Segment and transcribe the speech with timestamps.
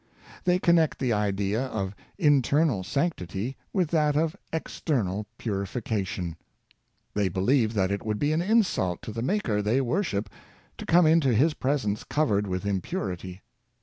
[0.45, 6.37] They con nect the idea of internal sanctity with that of external purification.
[7.13, 10.27] They feel that it would be an insult to the Maker they worship
[10.79, 13.43] to come into his presence covered v/ith impurity.